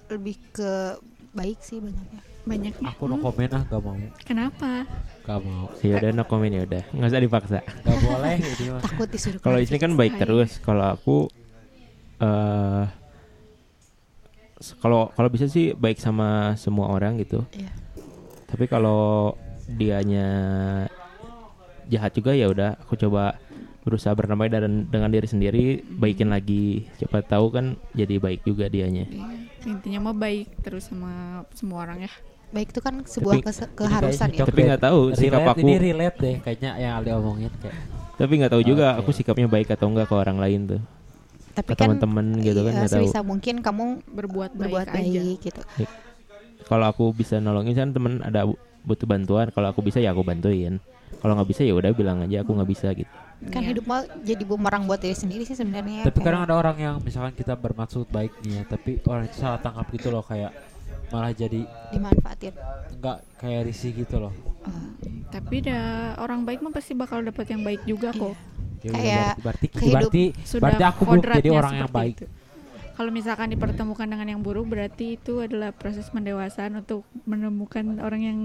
[0.08, 1.02] lebih ke
[1.34, 2.88] baik sih banyaknya banyaknya?
[2.96, 4.00] Aku no komen ah gak mau.
[4.24, 4.88] Kenapa?
[5.28, 5.68] Gak mau.
[5.84, 7.60] Ya udah no comment ya udah, nggak usah dipaksa.
[7.62, 8.82] Gak boleh mah.
[8.82, 11.28] takut disuruh Kalau istri kan baik terus, kalau aku
[12.18, 12.86] eh
[14.82, 17.46] kalau kalau bisa sih baik sama semua orang gitu.
[17.54, 17.70] Iya.
[18.48, 19.36] Tapi kalau
[19.68, 20.28] dianya
[21.92, 23.38] jahat juga ya udah aku coba
[23.86, 26.90] berusaha berdamai dan dengan diri sendiri baikin lagi.
[26.98, 29.06] Siapa tahu kan jadi baik juga dianya.
[29.06, 29.28] Iya.
[29.68, 32.14] Intinya mah baik terus sama semua orang ya.
[32.48, 35.60] Baik itu kan sebuah Tapi- keharusan ya Tapi nggak tahu sikap Relate, aku.
[35.62, 37.76] Ini relate deh kayaknya yang Aldi omongin kayak.
[38.16, 39.00] Tapi nggak tahu juga Oke.
[39.00, 40.82] aku sikapnya baik atau enggak ke orang lain tuh.
[41.50, 43.02] tapi Ke kan teman-teman gitu kan iya, nggak tahu.
[43.02, 44.94] sebisa mungkin kamu Berbuat baik berbuat aja.
[44.94, 45.62] baik gitu
[46.64, 50.22] Kalau aku bisa nolongin kan temen ada bu- butuh bantuan, kalau aku bisa ya aku
[50.22, 50.78] bantuin.
[51.18, 53.10] Kalau nggak bisa ya udah bilang aja aku nggak bisa gitu.
[53.48, 53.70] kan Iya.
[53.70, 56.96] hidup mah jadi bumerang buat diri sendiri sih sebenarnya Tapi Kayak- kadang ada orang yang
[57.00, 60.50] misalkan kita bermaksud baik nih ya, tapi orang itu salah tangkap gitu loh kayak
[61.08, 61.64] malah jadi
[61.96, 62.54] dimanfaatin
[62.98, 64.34] enggak kayak risih gitu loh.
[65.28, 68.36] Tapi dah orang baik mah pasti bakal dapat yang baik juga kok.
[68.84, 72.16] Ya udah, Kayak berarti berarti, berarti, Sudah berarti aku belum jadi orang yang baik.
[72.16, 72.26] itu.
[72.98, 78.40] Kalau misalkan dipertemukan dengan yang buruk berarti itu adalah proses pendewasaan untuk menemukan orang yang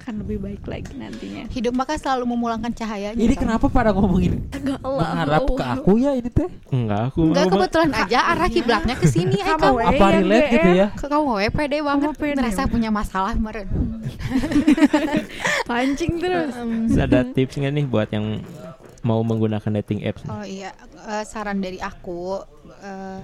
[0.00, 1.44] akan lebih baik lagi nantinya.
[1.52, 3.44] hidup maka selalu memulangkan cahayanya Ini kan?
[3.44, 4.48] kenapa pada ngomongin
[4.80, 6.48] mengharap ke aku ya ini teh?
[6.72, 10.48] Enggak, aku Enggak kebetulan aja arah kiblatnya ke sini ay Kamu we Apa yang relate
[10.56, 10.86] gitu ya?
[10.96, 13.68] Ke kamu we pede banget merasa punya masalah meren.
[15.68, 16.56] Pancing terus.
[16.96, 18.40] Ada tips nggak nih buat yang
[19.04, 20.24] mau menggunakan dating apps?
[20.32, 20.72] Oh iya,
[21.12, 22.40] eh, saran dari aku
[22.80, 23.20] eh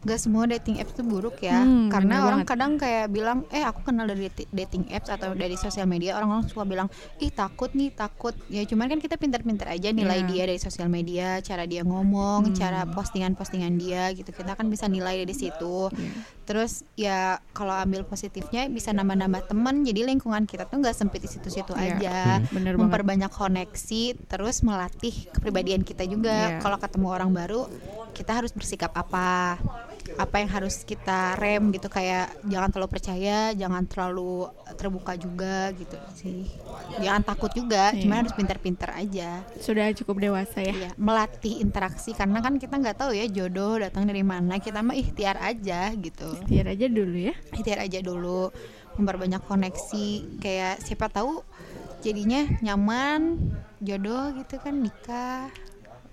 [0.00, 2.50] Gak semua dating apps itu buruk ya Hmm, Karena bener orang banget.
[2.50, 6.44] kadang kayak bilang Eh aku kenal dari dati- dating apps atau dari sosial media Orang-orang
[6.44, 10.26] suka bilang Ih takut nih takut Ya cuman kan kita pintar-pintar aja nilai Iya.
[10.26, 12.08] dia dari sosial media Cara dia ngomong
[12.42, 12.54] Hmm.
[12.54, 16.12] Cara postingan-postingan dia gitu Kita kan bisa nilai dari situ Iya.
[16.42, 17.18] Terus ya
[17.52, 21.92] kalau ambil positifnya bisa nambah-nambah teman Jadi lingkungan kita tuh nggak sempit di situ-situ Iya.
[21.92, 22.16] aja
[22.48, 22.88] Bener banget.
[22.88, 26.58] Memperbanyak koneksi Terus melatih kepribadian kita juga Iya.
[26.58, 27.68] Kalau ketemu orang baru
[28.10, 29.60] kita harus bersikap apa
[30.16, 35.94] apa yang harus kita rem gitu kayak jangan terlalu percaya jangan terlalu terbuka juga gitu
[36.12, 36.48] sih
[36.98, 38.00] jangan takut juga Iya.
[38.00, 40.72] cuman harus pintar-pintar aja Sudah cukup dewasa ya.
[40.72, 44.94] Iya, melatih interaksi karena kan kita nggak tahu ya jodoh datang dari mana kita mah
[44.94, 47.34] ikhtiar aja gitu Biar aja dulu ya.
[47.50, 48.48] ikhtiar aja dulu
[48.94, 50.06] memperbanyak koneksi
[50.38, 51.40] kayak siapa tahu
[52.00, 53.38] jadinya nyaman
[53.78, 55.48] jodoh gitu kan nikah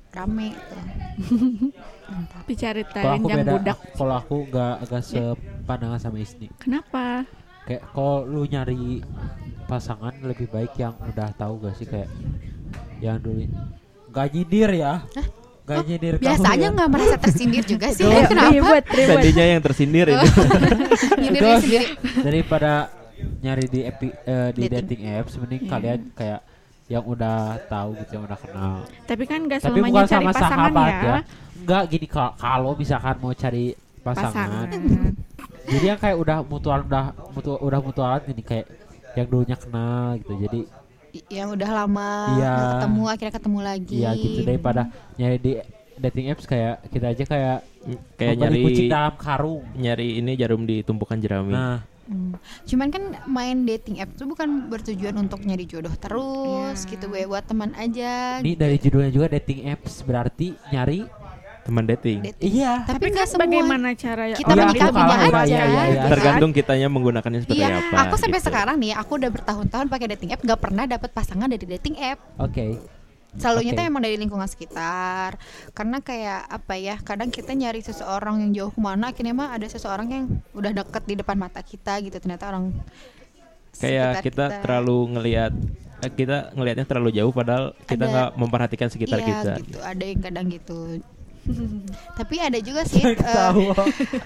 [0.10, 3.78] rame gitu mantap Tapi aku yang beda, budak.
[3.98, 6.48] kalau aku gak agak sepandangan sama istri.
[6.62, 7.26] Kenapa?
[7.68, 9.04] Kayak kalau lu nyari
[9.68, 12.08] pasangan lebih baik yang udah tahu gak sih kayak
[13.04, 13.44] yang dulu
[14.14, 15.04] gak nyindir ya.
[15.68, 16.76] Gak nyindir kamu biasanya ya.
[16.80, 19.18] nggak merasa tersindir juga sih Ayo, kenapa ribet, ribet.
[19.20, 20.28] Tadinya yang tersindir itu.
[21.22, 21.86] nyindir Terus, diri sendiri
[22.24, 22.72] daripada
[23.44, 24.72] nyari di epi, eh, di Dating.
[24.96, 25.72] dating, apps mending Iya.
[25.76, 26.40] kalian kayak
[26.88, 30.32] yang udah tahu gitu yang udah kenal Tapi kan gak tapi selamanya bukan cari sama
[30.32, 31.02] pasangan sahabat ya.
[31.02, 31.18] ya
[31.58, 33.66] enggak gini ka- kalau misalkan mau cari
[34.00, 34.68] pasangan,
[35.68, 38.72] jadi yang kayak udah mutual udah mutu, udah mutualan gini kayak
[39.14, 40.60] yang dulunya kenal gitu jadi
[41.28, 42.52] yang udah lama Iya.
[42.54, 44.82] nggak ketemu akhirnya ketemu lagi iya gitu daripada
[45.14, 45.52] nyari di
[45.98, 47.60] dating apps kayak kita aja kayak
[48.16, 51.52] Kayak nyari kucing dalam karung nyari ini jarum di tumpukan jerami.
[51.52, 52.34] nah Hmm.
[52.64, 56.90] Cuman kan main dating app tuh bukan bertujuan untuk nyari jodoh terus Iya.
[56.90, 58.40] gitu gue buat teman aja.
[58.40, 61.04] Ini dari judulnya juga dating apps berarti nyari
[61.62, 62.24] Teman dating.
[62.24, 62.48] dating.
[62.50, 62.80] iya.
[62.82, 63.44] Tapi Tapi nggak kan semua.
[63.44, 65.44] bagaimana cara Kita Oh, menyikapinya aja.
[65.44, 65.84] Iya, iya.
[65.92, 67.44] gitu Tergantung kitanya menggunakannya kan.
[67.44, 67.96] seperti Iya, apa.
[68.08, 68.48] aku sampai gitu.
[68.48, 72.24] sekarang nih, aku udah bertahun-tahun pakai dating app, nggak pernah dapat pasangan dari dating app.
[72.40, 72.80] Oke.
[73.36, 73.80] Selalunya Oke.
[73.84, 75.36] tuh emang dari lingkungan sekitar.
[75.76, 79.68] Karena kayak apa ya, kadang kita nyari seseorang yang jauh ke mana, akhirnya mah ada
[79.68, 82.18] seseorang yang udah deket di depan mata kita gitu.
[82.18, 82.72] Ternyata orang
[83.78, 85.52] Kayak sekitar kita, terlalu ngelihat
[86.02, 89.54] eh, kita ngelihatnya terlalu jauh padahal kita nggak memperhatikan sekitar iya, kita.
[89.62, 89.78] gitu.
[89.86, 90.78] Ada yang kadang gitu.
[92.18, 93.72] Tapi ada juga sih Tahu.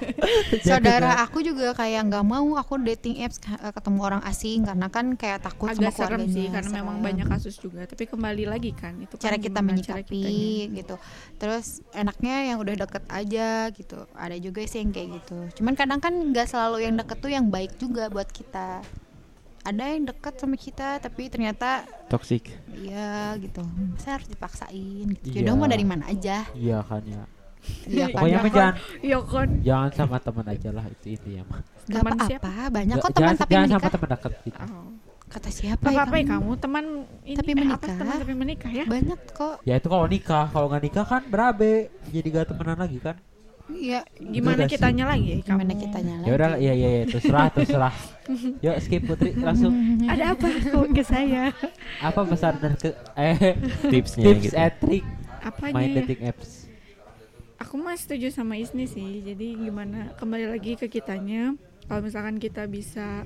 [0.67, 5.13] saudara aku juga kayak nggak mau aku dating apps eh, ketemu orang asing karena kan
[5.15, 7.07] kayak takut agak sama serem sih karena memang serem.
[7.07, 10.77] banyak kasus juga tapi kembali lagi kan itu kan cara kita gimana menyikapi kitanya.
[10.81, 10.95] gitu.
[11.37, 13.99] Terus enaknya yang udah deket aja gitu.
[14.15, 15.37] Ada juga sih yang kayak gitu.
[15.61, 18.81] Cuman kadang kan nggak selalu yang deket tuh yang baik juga buat kita.
[19.61, 22.49] Ada yang deket sama kita tapi ternyata Toxic.
[22.73, 23.61] ya gitu.
[23.95, 25.25] Saya harus dipaksain gitu.
[25.29, 25.45] Iya.
[25.45, 26.49] Jodoh mah dari mana aja.
[26.51, 27.23] Iya kan ya.
[27.85, 28.17] Iya kan.
[28.17, 31.61] Pokoknya mah jangan Iya kan jangan sama teman aja lah itu intinya mah.
[31.83, 32.47] Gak Teman siapa?
[32.47, 33.91] apa-apa, banyak kok teman tapi jangan sama menikah.
[33.93, 34.59] teman dekat gitu.
[34.59, 34.89] oh.
[35.31, 36.85] Kata siapa apa ya apa ya kamu teman
[37.23, 37.95] ini Tapi eh, apa menikah.
[37.95, 39.55] teman tapi menikah ya Banyak kok.
[39.63, 41.73] Ya itu kalau nikah, kalau nggak nikah kan berabe,
[42.09, 43.15] jadi gak temenan lagi kan.
[43.69, 44.01] Iya.
[44.17, 44.73] gimana sih.
[44.73, 46.27] kitanya lagi ya kamu Gimana kitanya lagi?
[46.27, 47.95] Ya udah, iya iya iya, terserah terserah.
[48.65, 49.73] Yuk skip Putri langsung.
[50.05, 51.51] ada apa kau ke saya
[51.99, 53.57] Apa pesan dan ke eh
[53.91, 54.55] Tipsnya tips gitu.
[54.55, 55.05] and trick
[55.41, 55.95] apanya main ya?
[56.01, 56.69] dating apps.
[57.57, 61.53] aku mah setuju sama Isni sih jadi gimana kembali lagi ke kitanya
[61.85, 63.25] kalau misalkan kita bisa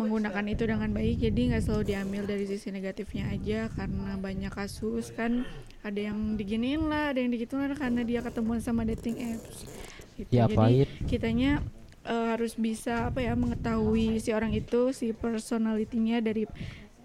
[0.00, 5.12] menggunakan itu dengan baik jadi nggak selalu diambil dari sisi negatifnya aja karena banyak kasus
[5.12, 5.44] kan
[5.84, 9.68] ada yang diginiin lah ada yang digituin lah karena dia ketemuan sama dating apps
[10.16, 10.30] gitu.
[10.32, 10.88] jadi Diapain?
[11.04, 11.60] kitanya
[12.08, 16.48] eh, harus bisa apa ya mengetahui si orang itu si personalitinya dari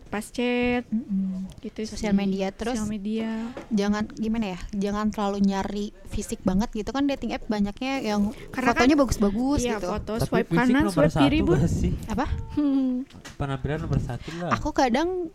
[0.08, 1.46] pas chat Mm-mm.
[1.60, 4.60] gitu Sosial media, terus- sosial media Jangan gimana ya?
[4.72, 9.76] Jangan terlalu nyari fisik banget gitu kan dating app banyaknya yang Karena fotonya bagus-bagus iya
[9.76, 9.88] gitu.
[9.90, 11.54] foto Tapi swipe fisik kanan nomor swipe kiri satu bu?
[12.10, 12.26] Apa?
[12.54, 12.92] Hmm.
[13.40, 14.52] Penampilan nomor satu lah.
[14.54, 15.30] Aku kadang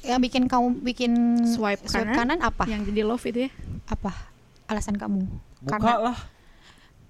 [0.00, 1.12] yang bikin kamu bikin
[1.46, 2.12] Swipe kanan?
[2.12, 2.64] kanan apa?
[2.66, 3.50] yang jadi love itu ya
[3.86, 4.12] Apa?
[4.66, 5.24] Alasan kamu?
[5.24, 6.18] Muka Karena lah.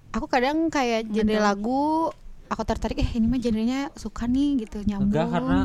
[0.09, 2.07] aku kadang kayak genre lagu
[2.45, 5.11] aku tertarik eh ini mah genrenya suka nih gitu nyambung.
[5.11, 5.59] Enggak karena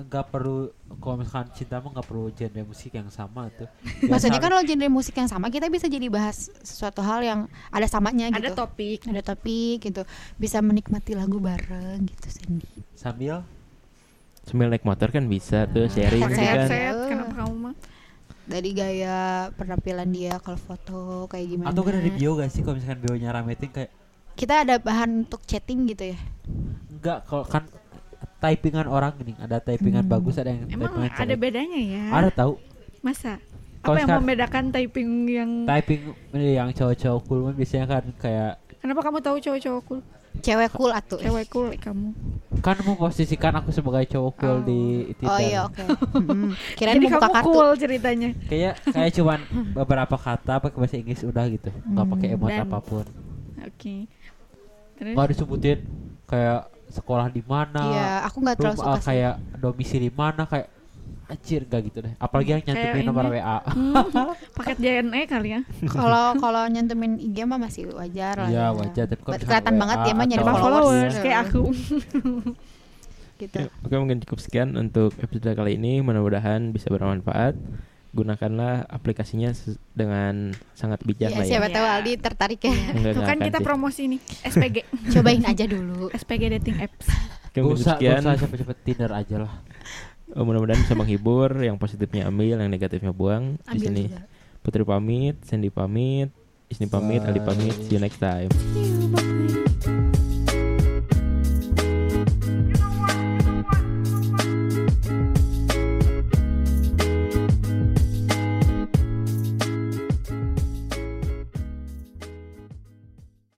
[0.00, 3.68] enggak perlu kalau misalkan cinta mah enggak perlu genre musik yang sama tuh.
[4.10, 7.84] Maksudnya kan kalau genre musik yang sama kita bisa jadi bahas sesuatu hal yang ada
[7.84, 8.56] samanya ada gitu.
[8.56, 10.02] topik Ada topik gitu.
[10.34, 12.68] Bisa menikmati lagu bareng gitu Sandy.
[12.92, 13.44] sambil
[14.40, 16.68] Sambil naik motor kan bisa tuh sharing gitu Sehat-sehat, kan.
[16.96, 17.74] set kenapa kamu mah
[18.42, 19.18] Dari gaya
[19.54, 21.70] penampilan dia kalau foto kayak gimana.
[21.70, 23.90] atau kan ada bio gak sih kalau misalkan bionya rametin kayak
[24.32, 26.18] Kita ada bahan untuk chatting gitu ya.
[26.90, 27.68] enggak kalau kan
[28.38, 30.12] typingan orang gini ada typingan Hmm.
[30.12, 31.38] bagus ada yang emang typingan ada jelek.
[31.38, 32.52] bedanya ya ada tahu
[33.00, 33.36] masa
[33.80, 38.04] Kalau apa yang sekarang- membedakan typing yang typing ini yang cowok-cowok cool mah biasanya kan
[38.14, 41.18] kayak kenapa kamu tahu cowok-cowok cool Cewek cool atuh.
[41.18, 42.14] cewek cool kamu
[42.60, 44.62] kan memposisikan aku sebagai cowok cool Oh.
[44.62, 44.80] di
[45.12, 45.26] Tinder.
[45.26, 45.82] Oh iya oke.
[46.78, 47.48] Jadi mau buka kamu kartu.
[47.50, 49.40] cool ceritanya kayak kayak cuman
[49.76, 53.04] beberapa kata pakai bahasa Inggris udah gitu nggak pakai Hmm, emot dan- apa pun
[53.58, 53.94] oke
[54.94, 55.78] terus nggak disebutin
[56.24, 59.06] kayak sekolah di mana Iya, aku nggak terlalu suka sih.
[59.08, 60.68] kayak domisili mana kayak
[61.26, 63.32] anjir gak gitu deh apalagi yang Kayak nyantumin nomor ini.
[63.36, 63.94] WA Hmm,
[64.52, 65.60] paket JNE kali ya
[65.94, 68.50] Kalau kalau nyantumin IG mah masih wajar lah.
[68.50, 68.74] Iya ya.
[68.74, 70.60] wajar tapi kelihatan WA banget dia mah nyari followers.
[70.60, 71.62] followers kayak aku
[73.38, 73.56] Gitu.
[73.56, 77.56] Ya, Oke mungkin cukup sekian untuk episode kali ini mudah-mudahan bisa bermanfaat
[78.10, 79.54] gunakanlah aplikasinya
[79.90, 81.74] dengan sangat bijak Iya, lah ya siapa Iya.
[81.74, 82.70] tahu Aldi tertarik ya.
[82.70, 83.64] Enggak, Tuh enggak kan kita sih.
[83.64, 84.76] promosi nih SPG
[85.14, 86.10] Cobain aja dulu.
[86.10, 87.06] SPG dating apps
[87.46, 89.52] Oke, Gak usah, gak sekian usah cepet-cepet Tinder aja lah
[90.30, 94.22] Oh, mudah-mudahan bisa menghibur yang positifnya ambil yang negatifnya buang di Ambil sini juga.
[94.60, 96.30] Putri pamit Sandy pamit
[96.66, 100.29] Isni pamit Aldi pamit see you next time See you, bye.